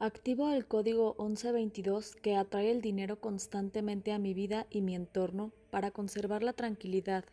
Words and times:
Activo 0.00 0.52
el 0.52 0.64
código 0.64 1.16
1122 1.18 2.14
que 2.14 2.36
atrae 2.36 2.70
el 2.70 2.80
dinero 2.80 3.20
constantemente 3.20 4.12
a 4.12 4.20
mi 4.20 4.32
vida 4.32 4.68
y 4.70 4.80
mi 4.80 4.94
entorno 4.94 5.52
para 5.70 5.90
conservar 5.90 6.44
la 6.44 6.52
tranquilidad, 6.52 7.24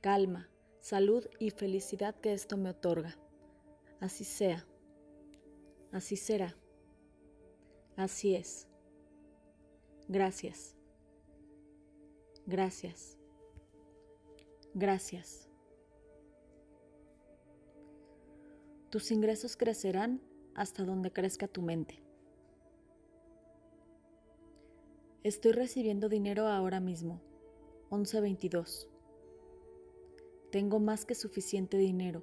calma, 0.00 0.48
salud 0.80 1.26
y 1.38 1.50
felicidad 1.50 2.14
que 2.14 2.32
esto 2.32 2.56
me 2.56 2.70
otorga. 2.70 3.18
Así 4.00 4.24
sea. 4.24 4.66
Así 5.92 6.16
será. 6.16 6.56
Así 7.96 8.34
es. 8.34 8.66
Gracias. 10.08 10.74
Gracias. 12.46 13.18
Gracias. 14.72 15.50
Tus 18.88 19.10
ingresos 19.10 19.54
crecerán 19.54 20.22
hasta 20.54 20.82
donde 20.82 21.12
crezca 21.12 21.46
tu 21.46 21.60
mente. 21.60 22.05
Estoy 25.26 25.50
recibiendo 25.50 26.08
dinero 26.08 26.46
ahora 26.46 26.78
mismo. 26.78 27.20
11.22. 27.90 28.86
Tengo 30.52 30.78
más 30.78 31.04
que 31.04 31.16
suficiente 31.16 31.76
dinero. 31.78 32.22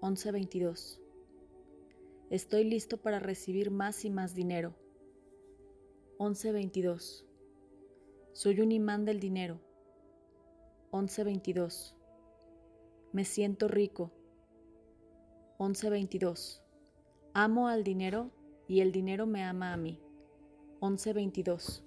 11.22. 0.00 1.00
Estoy 2.30 2.64
listo 2.64 2.96
para 2.96 3.18
recibir 3.18 3.70
más 3.70 4.06
y 4.06 4.10
más 4.10 4.34
dinero. 4.34 4.74
11.22. 6.16 7.26
Soy 8.32 8.62
un 8.62 8.72
imán 8.72 9.04
del 9.04 9.20
dinero. 9.20 9.60
11.22. 10.92 11.94
Me 13.12 13.26
siento 13.26 13.68
rico. 13.68 14.12
11.22. 15.58 16.62
Amo 17.34 17.68
al 17.68 17.84
dinero 17.84 18.30
y 18.66 18.80
el 18.80 18.92
dinero 18.92 19.26
me 19.26 19.44
ama 19.44 19.74
a 19.74 19.76
mí. 19.76 20.00
11.22. 20.80 21.82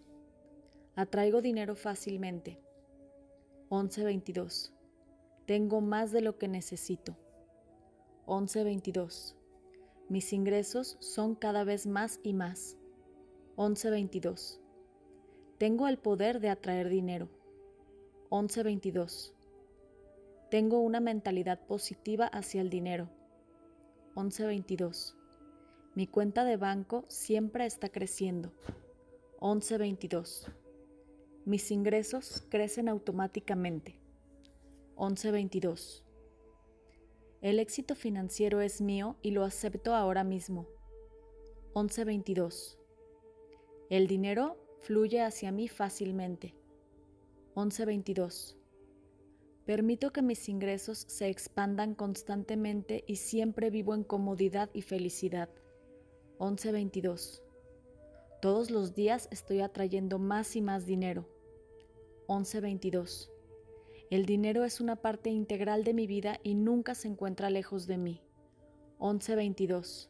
Atraigo 0.95 1.41
dinero 1.41 1.75
fácilmente. 1.75 2.59
11.22. 3.69 4.71
Tengo 5.45 5.79
más 5.79 6.11
de 6.11 6.21
lo 6.21 6.37
que 6.37 6.47
necesito. 6.47 7.15
11.22. 8.25 9.35
Mis 10.09 10.33
ingresos 10.33 10.97
son 10.99 11.35
cada 11.35 11.63
vez 11.63 11.87
más 11.87 12.19
y 12.23 12.33
más. 12.33 12.77
11.22. 13.55 14.59
Tengo 15.57 15.87
el 15.87 15.97
poder 15.97 16.41
de 16.41 16.49
atraer 16.49 16.89
dinero. 16.89 17.29
11.22. 18.29 19.33
Tengo 20.49 20.81
una 20.81 20.99
mentalidad 20.99 21.65
positiva 21.65 22.25
hacia 22.27 22.59
el 22.59 22.69
dinero. 22.69 23.09
11.22. 24.15 25.15
Mi 25.95 26.07
cuenta 26.07 26.43
de 26.43 26.57
banco 26.57 27.05
siempre 27.07 27.65
está 27.65 27.87
creciendo. 27.87 28.51
11.22. 29.39 30.51
Mis 31.45 31.71
ingresos 31.71 32.43
crecen 32.49 32.87
automáticamente. 32.87 33.99
11.22. 34.95 36.03
El 37.41 37.57
éxito 37.57 37.95
financiero 37.95 38.61
es 38.61 38.81
mío 38.81 39.17
y 39.23 39.31
lo 39.31 39.43
acepto 39.43 39.95
ahora 39.95 40.23
mismo. 40.23 40.67
11.22. 41.73 42.77
El 43.89 44.05
dinero 44.05 44.57
fluye 44.81 45.21
hacia 45.21 45.51
mí 45.51 45.67
fácilmente. 45.67 46.53
11.22. 47.55 48.55
Permito 49.65 50.11
que 50.11 50.21
mis 50.21 50.47
ingresos 50.47 51.05
se 51.07 51.29
expandan 51.29 51.95
constantemente 51.95 53.03
y 53.07 53.15
siempre 53.15 53.71
vivo 53.71 53.95
en 53.95 54.03
comodidad 54.03 54.69
y 54.73 54.83
felicidad. 54.83 55.49
11.22. 56.37 57.41
Todos 58.41 58.71
los 58.71 58.95
días 58.95 59.27
estoy 59.31 59.61
atrayendo 59.61 60.17
más 60.17 60.55
y 60.55 60.61
más 60.61 60.85
dinero. 60.85 61.27
11.22. 62.31 63.29
El 64.09 64.25
dinero 64.25 64.63
es 64.63 64.79
una 64.79 64.95
parte 64.95 65.29
integral 65.29 65.83
de 65.83 65.93
mi 65.93 66.07
vida 66.07 66.39
y 66.43 66.55
nunca 66.55 66.95
se 66.95 67.09
encuentra 67.09 67.49
lejos 67.49 67.87
de 67.87 67.97
mí. 67.97 68.21
11.22. 68.99 70.07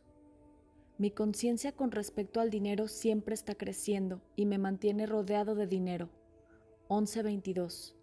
Mi 1.00 1.10
conciencia 1.10 1.72
con 1.72 1.90
respecto 1.90 2.40
al 2.40 2.52
dinero 2.52 2.88
siempre 2.88 3.34
está 3.34 3.56
creciendo 3.56 4.22
y 4.36 4.46
me 4.46 4.60
mantiene 4.60 5.08
rodeado 5.08 5.56
de 5.56 5.66
dinero. 5.66 6.10
11.22. 6.90 7.96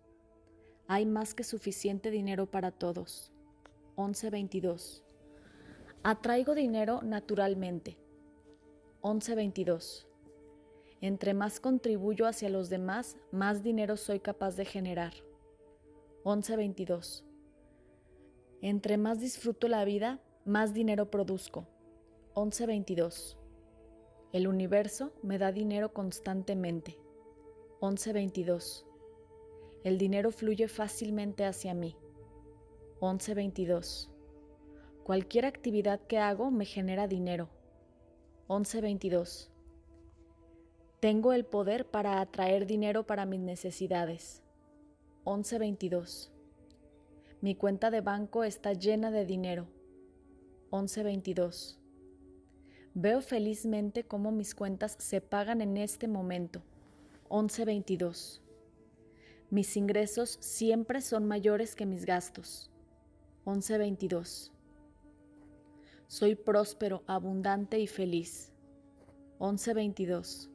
Hay 0.89 1.07
más 1.07 1.33
que 1.33 1.45
suficiente 1.45 2.11
dinero 2.11 2.51
para 2.51 2.73
todos. 2.73 3.31
11.22. 3.95 5.05
Atraigo 6.03 6.57
dinero 6.57 7.03
naturalmente. 7.03 7.97
11.22. 9.03 10.08
Entre 11.01 11.33
más 11.33 11.61
contribuyo 11.61 12.27
hacia 12.27 12.49
los 12.49 12.71
demás, 12.71 13.17
más 13.31 13.63
dinero 13.63 13.97
soy 13.97 14.19
capaz 14.19 14.57
de 14.57 14.65
generar. 14.65 15.13
11.22. 16.25 17.25
Entre 18.61 18.97
más 18.99 19.21
disfruto 19.21 19.69
la 19.69 19.85
vida, 19.85 20.21
más 20.45 20.75
dinero 20.75 21.11
produzco. 21.11 21.69
11.22. 22.35 23.37
El 24.33 24.49
universo 24.49 25.13
me 25.23 25.39
da 25.39 25.53
dinero 25.53 25.93
constantemente. 25.93 26.99
11.22. 27.81 28.85
El 29.85 29.99
dinero 29.99 30.33
fluye 30.33 30.67
fácilmente 30.67 31.45
hacia 31.45 31.75
mí. 31.75 31.97
11.22. 33.01 34.11
Cualquier 35.05 35.47
actividad 35.47 36.01
que 36.01 36.19
hago 36.19 36.51
me 36.51 36.65
genera 36.65 37.07
dinero. 37.07 37.49
11.22. 38.49 39.51
Tengo 41.01 41.33
el 41.33 41.45
poder 41.45 41.89
para 41.89 42.21
atraer 42.21 42.67
dinero 42.67 43.07
para 43.07 43.25
mis 43.25 43.39
necesidades. 43.39 44.43
1122. 45.25 46.33
Mi 47.41 47.55
cuenta 47.55 47.93
de 47.93 48.01
banco 48.01 48.43
está 48.43 48.73
llena 48.73 49.13
de 49.13 49.25
dinero. 49.25 49.69
1122. 50.73 51.79
Veo 52.95 53.21
felizmente 53.21 54.03
cómo 54.03 54.33
mis 54.33 54.57
cuentas 54.57 54.97
se 54.99 55.21
pagan 55.21 55.61
en 55.61 55.77
este 55.77 56.09
momento. 56.09 56.65
1122. 57.31 58.43
Mis 59.51 59.77
ingresos 59.77 60.37
siempre 60.41 61.01
son 61.01 61.29
mayores 61.29 61.77
que 61.77 61.87
mis 61.87 62.07
gastos. 62.07 62.73
1122. 63.47 64.53
Soy 66.09 66.35
próspero, 66.35 67.05
abundante 67.07 67.79
y 67.79 67.87
feliz. 67.87 68.51
1122. 69.39 70.51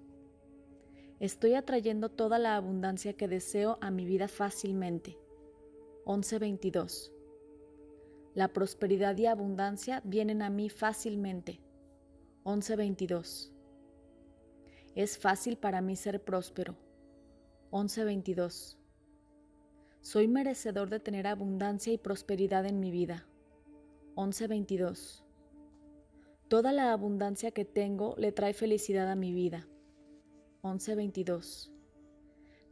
Estoy 1.23 1.53
atrayendo 1.53 2.09
toda 2.09 2.37
la 2.37 2.57
abundancia 2.57 3.13
que 3.13 3.29
deseo 3.29 3.77
a 3.79 3.91
mi 3.91 4.05
vida 4.05 4.27
fácilmente. 4.27 5.17
11.22. 6.03 7.13
La 8.33 8.49
prosperidad 8.49 9.17
y 9.17 9.27
abundancia 9.27 10.01
vienen 10.03 10.41
a 10.41 10.49
mí 10.49 10.67
fácilmente. 10.67 11.61
11.22. 12.43 13.53
Es 14.95 15.17
fácil 15.17 15.55
para 15.55 15.79
mí 15.79 15.95
ser 15.95 16.21
próspero. 16.21 16.75
11.22. 17.71 18.75
Soy 20.01 20.27
merecedor 20.27 20.89
de 20.89 20.99
tener 20.99 21.25
abundancia 21.27 21.93
y 21.93 21.97
prosperidad 21.97 22.65
en 22.65 22.81
mi 22.81 22.91
vida. 22.91 23.25
11.22. 24.15 25.23
Toda 26.49 26.73
la 26.73 26.91
abundancia 26.91 27.51
que 27.51 27.63
tengo 27.63 28.13
le 28.17 28.33
trae 28.33 28.53
felicidad 28.53 29.09
a 29.09 29.15
mi 29.15 29.31
vida. 29.31 29.69
11:22. 30.63 31.73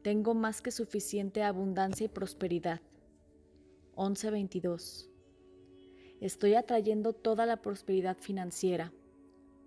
Tengo 0.02 0.34
más 0.34 0.62
que 0.62 0.72
suficiente 0.72 1.44
abundancia 1.44 2.06
y 2.06 2.08
prosperidad. 2.08 2.80
11:22. 3.96 5.10
Estoy 6.22 6.54
atrayendo 6.56 7.12
toda 7.12 7.46
la 7.46 7.62
prosperidad 7.62 8.16
financiera. 8.18 8.94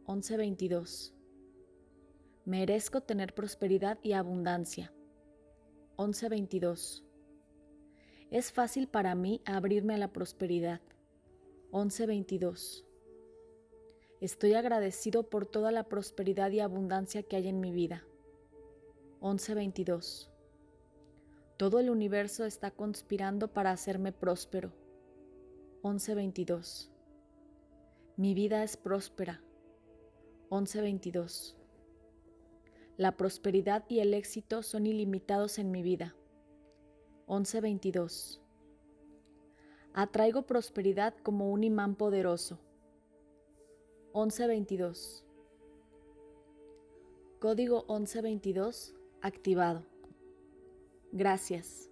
11:22. 0.06 1.12
Merezco 2.46 3.02
tener 3.02 3.34
prosperidad 3.34 3.99
y 4.02 4.14
abundancia. 4.14 4.90
11:22. 5.96 7.04
Es 8.31 8.52
fácil 8.52 8.88
para 8.88 9.14
mí 9.14 9.43
abrirme 9.44 9.96
a 9.96 9.99
la 9.99 10.14
prosperidad. 10.14 10.81
11:22. 11.72 12.87
Estoy 14.22 14.54
agradecido 14.54 15.28
por 15.28 15.44
toda 15.44 15.70
la 15.72 15.84
prosperidad 15.90 16.50
y 16.52 16.60
abundancia 16.60 17.22
que 17.22 17.37
hay 17.37 17.49
en 17.49 17.60
mi 17.60 17.70
vida. 17.70 18.02
11:22. 19.25 20.29
Todo 21.56 21.79
el 21.79 21.88
universo 21.88 22.44
está 22.44 22.71
conspirando 22.71 23.49
para 23.49 23.71
hacerme 23.71 24.12
próspero. 24.12 24.71
11:22. 25.81 26.91
Mi 28.19 28.35
vida 28.35 28.62
es 28.62 28.76
próspera. 28.76 29.43
11:22. 30.50 31.56
La 32.99 33.17
prosperidad 33.17 33.87
y 33.88 34.00
el 34.00 34.12
éxito 34.12 34.62
son 34.62 34.87
ilimitados 34.87 35.59
en 35.59 35.71
mi 35.71 35.82
vida. 35.82 36.15
11:22. 37.26 38.43
Atraigo 39.94 40.43
prosperidad 40.43 41.15
como 41.23 41.50
un 41.50 41.65
imán 41.65 41.94
poderoso. 41.97 42.59
11:22. 44.12 45.25
Código 47.41 47.87
1122 47.88 48.94
activado. 49.25 49.87
Gracias. 51.12 51.88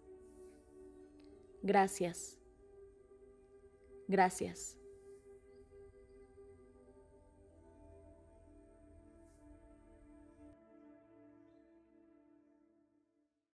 Gracias. 1.62 2.38
Gracias. 4.06 4.81